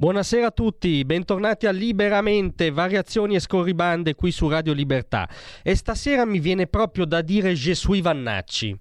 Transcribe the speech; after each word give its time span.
Buonasera 0.00 0.46
a 0.46 0.50
tutti, 0.50 1.04
bentornati 1.04 1.66
a 1.66 1.72
Liberamente, 1.72 2.70
variazioni 2.70 3.34
e 3.34 3.38
scorribande 3.38 4.14
qui 4.14 4.32
su 4.32 4.48
Radio 4.48 4.72
Libertà. 4.72 5.28
E 5.62 5.74
stasera 5.74 6.24
mi 6.24 6.38
viene 6.38 6.66
proprio 6.68 7.04
da 7.04 7.20
dire 7.20 7.52
Je 7.52 7.74
suis 7.74 8.00
Vannacci. 8.00 8.74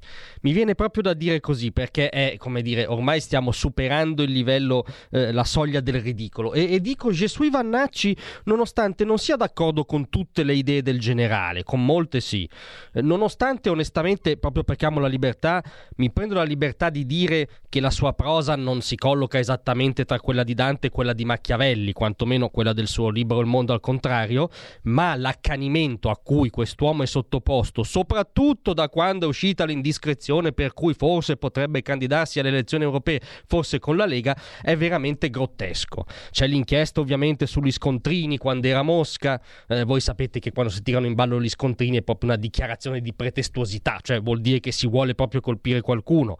Mi 0.43 0.53
viene 0.53 0.75
proprio 0.75 1.03
da 1.03 1.13
dire 1.13 1.41
così 1.41 1.73
perché 1.73 2.07
è, 2.07 2.35
come 2.37 2.61
dire, 2.61 2.85
ormai 2.85 3.19
stiamo 3.19 3.51
superando 3.51 4.23
il 4.23 4.31
livello, 4.31 4.85
eh, 5.11 5.33
la 5.33 5.43
soglia 5.43 5.81
del 5.81 5.99
ridicolo. 5.99 6.53
E, 6.53 6.75
e 6.75 6.79
dico 6.79 7.11
Je 7.11 7.27
suis 7.27 7.51
Vannacci 7.51 8.15
nonostante 8.45 9.03
non 9.03 9.17
sia 9.17 9.35
d'accordo 9.35 9.83
con 9.83 10.07
tutte 10.07 10.43
le 10.43 10.53
idee 10.53 10.81
del 10.81 11.01
generale, 11.01 11.63
con 11.63 11.83
molte 11.83 12.21
sì. 12.21 12.49
Eh, 12.93 13.01
nonostante 13.01 13.67
onestamente, 13.67 14.37
proprio 14.37 14.63
perché 14.63 14.85
amo 14.85 15.01
la 15.01 15.07
libertà, 15.07 15.61
mi 15.97 16.13
prendo 16.13 16.35
la 16.35 16.43
libertà 16.43 16.89
di 16.89 17.05
dire 17.05 17.49
che 17.67 17.81
la 17.81 17.91
sua 17.91 18.13
prosa 18.13 18.55
non 18.55 18.79
si 18.79 18.95
colloca 18.95 19.37
esattamente 19.37 20.05
tra 20.05 20.17
quella 20.21 20.45
di 20.45 20.53
Dante 20.53 20.87
e 20.87 20.89
quella 20.89 21.07
quella 21.09 21.13
di 21.13 21.25
Machiavelli, 21.25 21.93
quantomeno 21.93 22.49
quella 22.49 22.73
del 22.73 22.87
suo 22.87 23.09
libro 23.09 23.39
Il 23.39 23.45
mondo 23.45 23.73
al 23.73 23.79
contrario, 23.79 24.49
ma 24.83 25.15
l'accanimento 25.15 26.09
a 26.09 26.17
cui 26.17 26.49
quest'uomo 26.49 27.03
è 27.03 27.05
sottoposto, 27.05 27.83
soprattutto 27.83 28.73
da 28.73 28.89
quando 28.89 29.25
è 29.25 29.29
uscita 29.29 29.65
l'indiscrezione 29.65 30.51
per 30.51 30.73
cui 30.73 30.93
forse 30.93 31.37
potrebbe 31.37 31.81
candidarsi 31.81 32.39
alle 32.39 32.49
elezioni 32.49 32.83
europee, 32.83 33.21
forse 33.47 33.79
con 33.79 33.95
la 33.95 34.05
Lega, 34.05 34.35
è 34.61 34.75
veramente 34.75 35.29
grottesco. 35.29 36.05
C'è 36.31 36.47
l'inchiesta 36.47 36.99
ovviamente 36.99 37.47
sugli 37.47 37.71
scontrini 37.71 38.37
quando 38.37 38.67
era 38.67 38.81
Mosca, 38.81 39.41
eh, 39.67 39.83
voi 39.83 40.01
sapete 40.01 40.39
che 40.39 40.51
quando 40.51 40.71
si 40.71 40.81
tirano 40.81 41.05
in 41.05 41.13
ballo 41.13 41.41
gli 41.41 41.49
scontrini 41.49 41.97
è 41.97 42.01
proprio 42.01 42.31
una 42.31 42.39
dichiarazione 42.39 43.01
di 43.01 43.13
pretestuosità, 43.13 43.99
cioè 44.01 44.21
vuol 44.21 44.41
dire 44.41 44.59
che 44.59 44.71
si 44.71 44.87
vuole 44.87 45.15
proprio 45.15 45.41
colpire 45.41 45.81
qualcuno. 45.81 46.37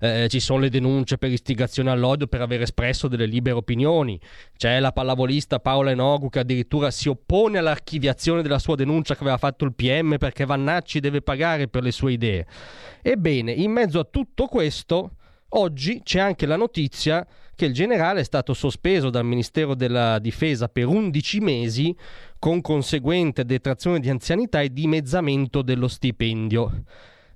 Eh, 0.00 0.26
ci 0.28 0.40
sono 0.40 0.60
le 0.60 0.68
denunce 0.68 1.18
per 1.18 1.30
istigazione 1.30 1.90
all'odio 1.90 2.26
per 2.26 2.40
aver 2.40 2.62
espresso 2.62 3.08
delle 3.08 3.26
libere 3.26 3.56
opinioni, 3.56 4.11
Berlusconi. 4.12 4.20
C'è 4.56 4.78
la 4.78 4.92
pallavolista 4.92 5.58
Paola 5.58 5.90
Enogu 5.90 6.28
che 6.28 6.40
addirittura 6.40 6.90
si 6.90 7.08
oppone 7.08 7.58
all'archiviazione 7.58 8.42
della 8.42 8.58
sua 8.58 8.76
denuncia 8.76 9.14
che 9.14 9.22
aveva 9.22 9.38
fatto 9.38 9.64
il 9.64 9.74
PM 9.74 10.18
perché 10.18 10.44
Vannacci 10.44 11.00
deve 11.00 11.20
pagare 11.20 11.68
per 11.68 11.82
le 11.82 11.90
sue 11.90 12.12
idee. 12.12 12.46
Ebbene, 13.02 13.52
in 13.52 13.72
mezzo 13.72 13.98
a 13.98 14.06
tutto 14.08 14.46
questo, 14.46 15.12
oggi 15.50 16.02
c'è 16.04 16.20
anche 16.20 16.46
la 16.46 16.56
notizia 16.56 17.26
che 17.54 17.66
il 17.66 17.74
generale 17.74 18.20
è 18.20 18.24
stato 18.24 18.54
sospeso 18.54 19.10
dal 19.10 19.24
Ministero 19.24 19.74
della 19.74 20.18
Difesa 20.18 20.68
per 20.68 20.86
11 20.86 21.40
mesi 21.40 21.94
con 22.38 22.60
conseguente 22.60 23.44
detrazione 23.44 24.00
di 24.00 24.08
anzianità 24.08 24.60
e 24.60 24.72
dimezzamento 24.72 25.62
dello 25.62 25.88
stipendio. 25.88 26.82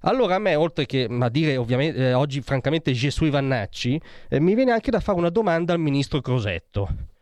Allora 0.00 0.36
a 0.36 0.38
me, 0.38 0.54
oltre 0.54 0.86
che 0.86 1.08
a 1.08 1.28
dire 1.28 1.56
ovviamente 1.56 1.98
eh, 1.98 2.12
oggi 2.12 2.40
francamente 2.40 2.92
Gesù 2.92 3.28
Vannacci, 3.28 4.00
eh, 4.28 4.40
mi 4.40 4.54
viene 4.54 4.72
anche 4.72 4.90
da 4.90 5.00
fare 5.00 5.18
una 5.18 5.30
domanda 5.30 5.72
al 5.72 5.80
ministro 5.80 6.20
Crosetto. 6.20 7.14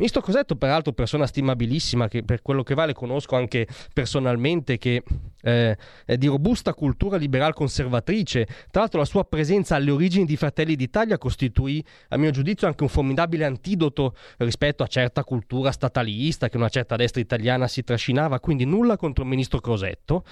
Ministro 0.00 0.22
Crosetto, 0.22 0.56
peraltro, 0.56 0.92
persona 0.92 1.26
stimabilissima, 1.26 2.08
che 2.08 2.22
per 2.22 2.40
quello 2.40 2.62
che 2.62 2.72
vale 2.72 2.94
conosco 2.94 3.36
anche 3.36 3.66
personalmente, 3.92 4.78
che 4.78 5.02
eh, 5.42 5.76
è 6.06 6.16
di 6.16 6.26
robusta 6.26 6.72
cultura 6.72 7.18
liberal 7.18 7.52
conservatrice. 7.52 8.46
Tra 8.70 8.80
l'altro, 8.80 9.00
la 9.00 9.04
sua 9.04 9.26
presenza 9.26 9.74
alle 9.74 9.90
origini 9.90 10.24
di 10.24 10.38
Fratelli 10.38 10.74
d'Italia 10.74 11.18
costituì, 11.18 11.84
a 12.08 12.16
mio 12.16 12.30
giudizio, 12.30 12.66
anche 12.66 12.82
un 12.82 12.88
formidabile 12.88 13.44
antidoto 13.44 14.14
rispetto 14.38 14.82
a 14.82 14.86
certa 14.86 15.22
cultura 15.22 15.70
statalista 15.70 16.48
che 16.48 16.56
una 16.56 16.70
certa 16.70 16.96
destra 16.96 17.20
italiana 17.20 17.68
si 17.68 17.84
trascinava. 17.84 18.40
Quindi, 18.40 18.64
nulla 18.64 18.96
contro 18.96 19.22
il 19.24 19.28
ministro 19.28 19.60
Crosetto. 19.60 20.24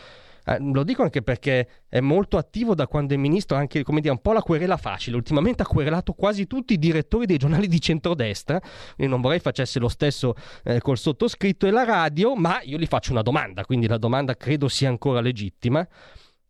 Eh, 0.49 0.59
lo 0.61 0.83
dico 0.83 1.03
anche 1.03 1.21
perché 1.21 1.69
è 1.89 2.01
molto 2.01 2.39
attivo 2.39 2.75
da 2.75 2.87
quando 2.87 3.13
è 3.13 3.19
ministro, 3.19 3.57
anche 3.57 3.83
come 3.83 4.01
dire, 4.01 4.13
un 4.13 4.23
po' 4.23 4.33
la 4.33 4.41
querela 4.41 4.79
facile. 4.79 5.17
Ultimamente 5.17 5.63
ha 5.63 5.67
querelato 5.67 6.15
quasi 6.15 6.47
tutti 6.47 6.73
i 6.73 6.79
direttori 6.79 7.27
dei 7.27 7.37
giornali 7.37 7.69
di 7.69 7.81
centrodestra, 7.81 8.59
quindi 8.95 9.13
non 9.13 9.21
vorrei 9.21 9.41
facesse 9.41 9.79
lo 9.79 9.89
stesso 9.89 10.35
eh, 10.65 10.81
col 10.81 10.97
sottoscritto 10.97 11.67
e 11.67 11.71
la 11.71 11.85
radio, 11.85 12.35
ma 12.35 12.61
io 12.63 12.79
gli 12.79 12.87
faccio 12.87 13.13
una 13.13 13.23
domanda, 13.23 13.65
quindi 13.67 13.87
la 13.87 13.99
domanda 13.99 14.35
credo 14.37 14.69
sia 14.69 14.89
ancora 14.89 15.21
legittima. 15.21 15.87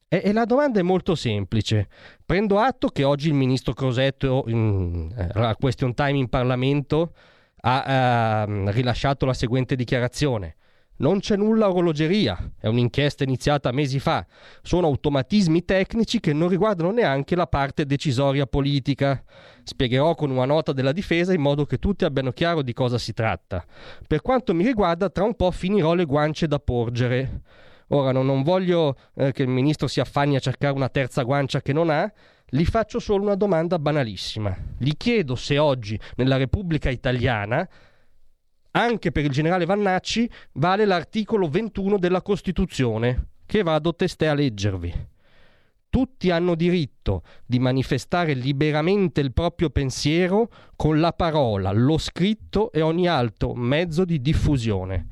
E, 0.07 0.23
e 0.25 0.33
la 0.33 0.45
domanda 0.45 0.79
è 0.79 0.83
molto 0.83 1.17
semplice. 1.17 1.89
Prendo 2.25 2.61
atto 2.61 2.89
che 2.89 3.03
oggi 3.03 3.29
il 3.29 3.35
ministro 3.35 3.73
Crosetto, 3.73 4.45
in, 4.47 5.13
eh, 5.17 5.57
question 5.59 5.93
time 5.93 6.19
in 6.19 6.29
Parlamento, 6.29 7.15
ha 7.63 8.47
eh, 8.47 8.71
rilasciato 8.71 9.27
la 9.27 9.35
seguente 9.35 9.75
dichiarazione. 9.75 10.55
Non 11.01 11.21
c'è 11.21 11.37
nulla 11.37 11.69
orologeria, 11.69 12.37
è 12.59 12.67
un'inchiesta 12.67 13.23
iniziata 13.23 13.71
mesi 13.71 14.01
fa. 14.01 14.27
Sono 14.63 14.89
automatismi 14.89 15.65
tecnici 15.65 16.19
che 16.19 16.33
non 16.33 16.49
riguardano 16.49 16.91
neanche 16.91 17.37
la 17.37 17.47
parte 17.47 17.87
decisoria 17.87 18.47
politica. 18.47 19.23
Spiegherò 19.63 20.17
con 20.17 20.31
una 20.31 20.45
nota 20.45 20.73
della 20.73 20.91
difesa 20.91 21.33
in 21.33 21.41
modo 21.41 21.67
che 21.67 21.79
tutti 21.79 22.05
abbiano 22.05 22.33
chiaro 22.33 22.63
di 22.63 22.73
cosa 22.73 22.99
si 22.99 23.13
tratta. 23.13 23.65
Per 24.09 24.23
quanto 24.23 24.55
mi 24.55 24.65
riguarda, 24.65 25.09
tra 25.09 25.23
un 25.23 25.37
po' 25.37 25.53
finirò 25.53 25.95
le 25.95 26.05
guance 26.05 26.49
da 26.49 26.59
porgere. 26.59 27.43
Ora, 27.89 28.11
no, 28.11 28.23
non 28.23 28.43
voglio 28.43 28.97
eh, 29.15 29.31
che 29.31 29.43
il 29.43 29.49
ministro 29.49 29.87
si 29.87 30.01
affanni 30.01 30.35
a 30.35 30.41
cercare 30.41 30.75
una 30.75 30.89
terza 30.89 31.23
guancia 31.23 31.63
che 31.63 31.73
non 31.73 31.91
ha, 31.91 32.13
gli 32.51 32.65
faccio 32.65 32.99
solo 32.99 33.23
una 33.23 33.37
domanda 33.37 33.79
banalissima. 33.79 34.57
Gli 34.77 34.97
chiedo 34.97 35.37
se 35.37 35.59
oggi, 35.59 35.99
nella 36.17 36.37
Repubblica 36.37 36.91
Italiana, 36.91 37.67
anche 38.79 39.11
per 39.11 39.25
il 39.25 39.31
generale 39.31 39.65
Vannacci 39.65 40.31
vale 40.53 40.85
l'articolo 40.85 41.49
21 41.49 41.99
della 41.99 42.23
Costituzione, 42.23 43.31
che 43.45 43.63
vado 43.63 43.95
testé 43.95 44.29
a 44.29 44.35
leggervi. 44.35 45.07
Tutti 45.91 46.31
hanno 46.31 46.55
diritto 46.55 47.23
di 47.45 47.59
manifestare 47.59 48.35
liberamente 48.35 49.21
il 49.21 49.33
proprio 49.33 49.71
pensiero 49.71 50.49
con 50.77 51.01
la 51.01 51.13
parola, 51.13 51.73
lo 51.73 51.99
scritto 51.99 52.71
e 52.71 52.83
ogni 52.83 53.09
altro 53.09 53.55
mezzo 53.55 54.05
di 54.05 54.21
diffusione. 54.21 55.07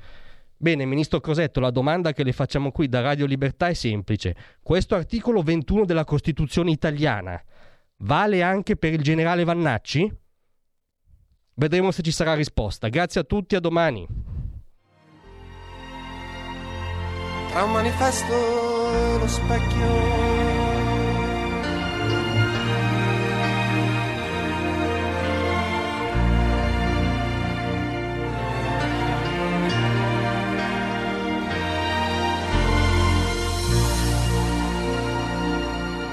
Bene, 0.59 0.85
Ministro 0.85 1.21
Crosetto, 1.21 1.61
la 1.61 1.71
domanda 1.71 2.13
che 2.13 2.23
le 2.23 2.33
facciamo 2.33 2.71
qui 2.71 2.89
da 2.89 3.01
Radio 3.01 3.27
Libertà 3.27 3.69
è 3.69 3.75
semplice. 3.75 4.37
Questo 4.63 4.95
articolo 4.95 5.43
21 5.43 5.85
della 5.85 6.05
Costituzione 6.05 6.71
italiana 6.71 7.43
vale 7.99 8.43
anche 8.43 8.77
per 8.77 8.93
il 8.93 9.03
generale 9.03 9.45
Vannacci? 9.45 10.25
Vedremo 11.59 11.91
se 11.91 12.03
ci 12.03 12.13
sarà 12.13 12.35
risposta. 12.35 12.89
Grazie 12.89 13.23
a 13.23 13.25
tutti, 13.25 13.55
a 13.57 13.61
domani. 13.61 14.07
Tra 17.49 17.65
un 17.65 17.73
manifesto 17.73 18.35
e 18.93 19.19
lo 19.19 19.27
specchio. 19.27 20.25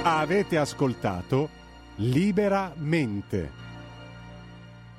Avete 0.04 0.58
ascoltato 0.58 1.50
Liberamente 1.98 3.63